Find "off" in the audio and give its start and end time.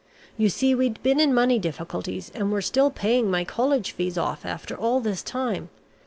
4.17-4.47